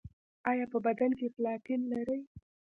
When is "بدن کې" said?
0.85-1.27